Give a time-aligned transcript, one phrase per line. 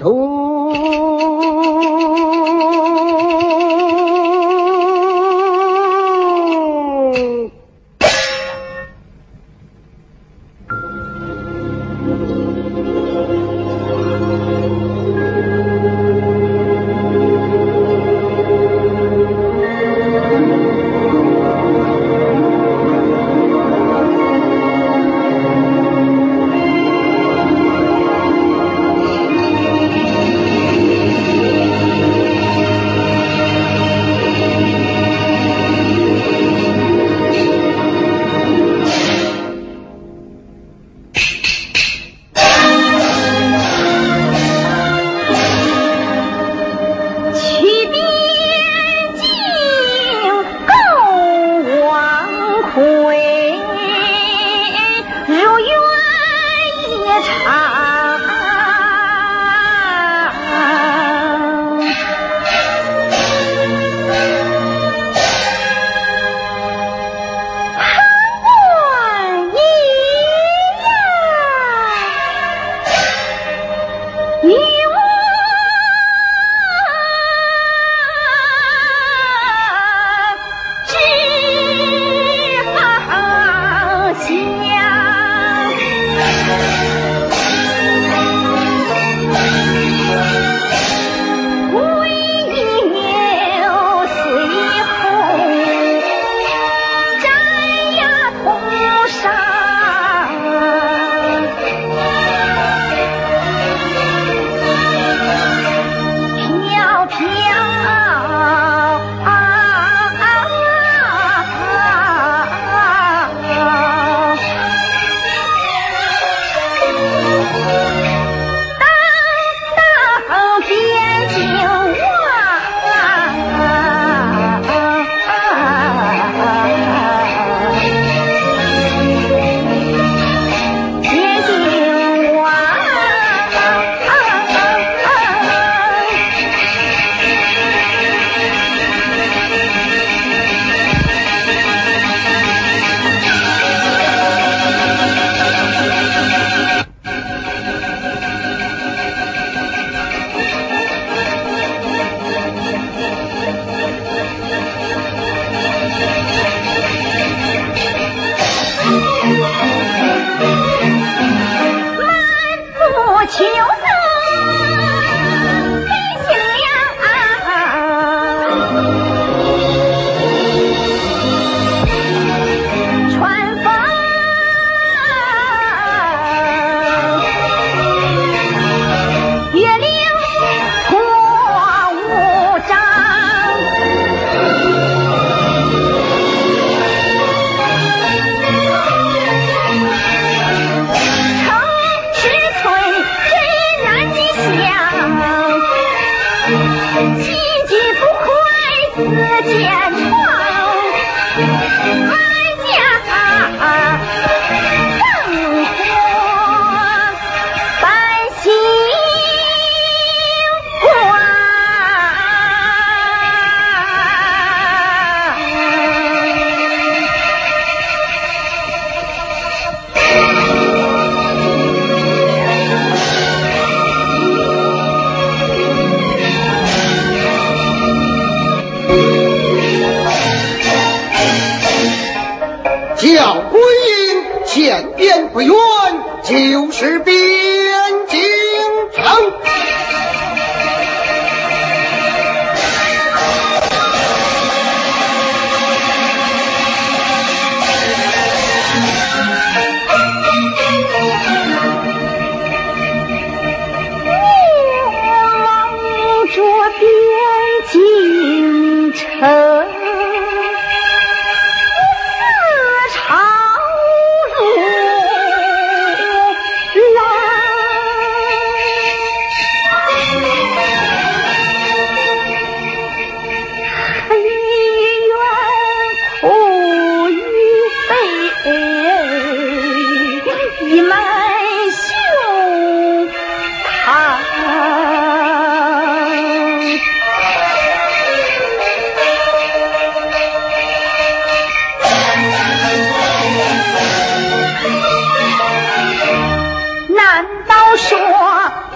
[0.00, 0.29] so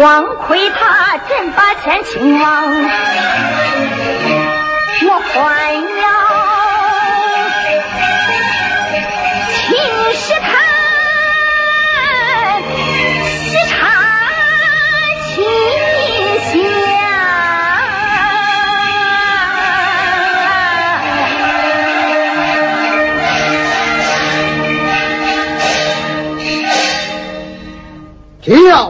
[0.00, 2.72] 光亏他真把天亲王，
[5.06, 6.40] 我还要。
[28.68, 28.89] 要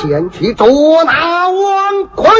[0.00, 2.30] 前去捉拿王魁。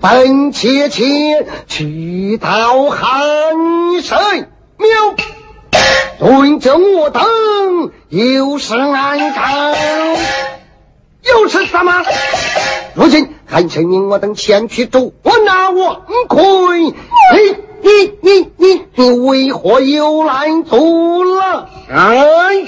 [0.00, 4.48] 本切切去到寒山
[4.78, 4.88] 庙，
[6.18, 7.22] 对着我等
[8.08, 9.74] 又是难干，
[11.24, 12.04] 又是什么？
[12.94, 15.12] 如今韩成明我等前去捉
[15.44, 16.92] 拿王魁，你
[17.82, 21.68] 你你你你为何又来阻了？
[21.90, 22.66] 哎！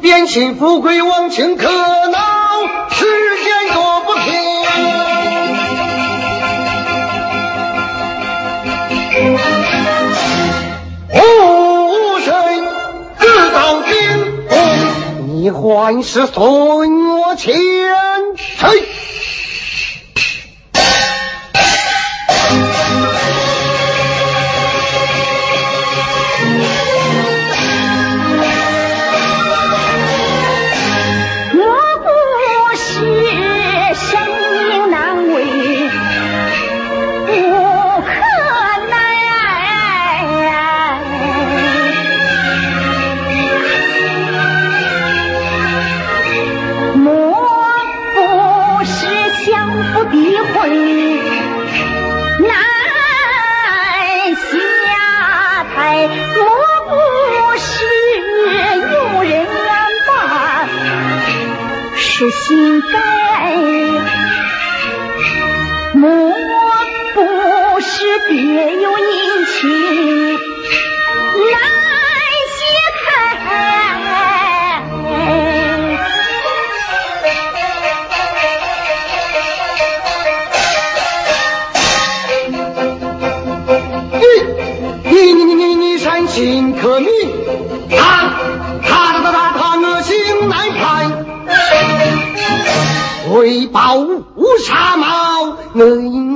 [0.00, 2.18] 变心，富贵忘情可恼，
[2.90, 3.04] 世
[3.44, 4.24] 间多不平。
[11.12, 12.34] 无神
[13.18, 13.92] 自当兵，
[15.26, 17.54] 你还是送我前
[50.10, 50.70] 逼婚
[52.40, 52.50] 难
[54.34, 56.44] 下台莫
[56.88, 56.92] 不
[57.58, 57.66] 是
[58.92, 59.48] 有人暗
[60.06, 60.68] 罢
[61.96, 62.92] 是心甘
[93.36, 94.24] 为报乌
[94.66, 95.84] 纱帽，内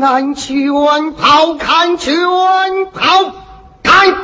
[0.04, 2.14] 安全袍，看全
[2.92, 3.33] 袍，
[3.83, 4.14] 看，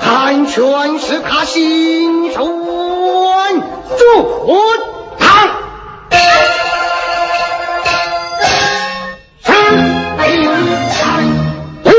[0.00, 2.64] 看全是他心中
[3.98, 4.04] 主
[5.18, 5.50] 堂。
[11.84, 11.92] 你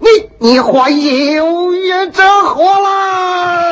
[0.00, 0.08] 你
[0.40, 3.62] 你还有约这货啦？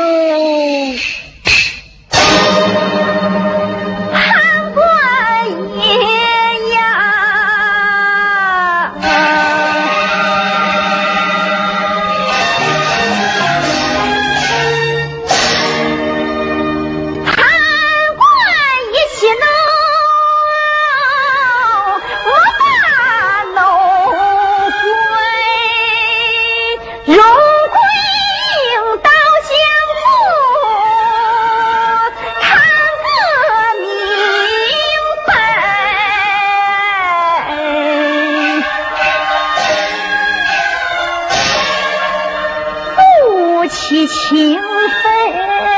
[43.97, 45.70] 的情分，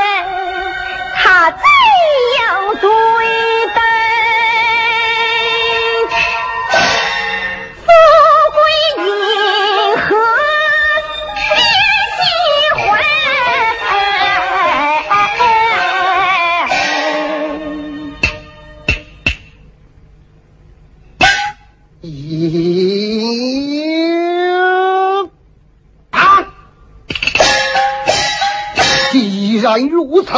[29.75, 30.29] 既然如此，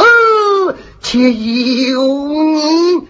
[1.02, 1.30] 且
[1.90, 2.02] 由
[2.32, 3.06] 你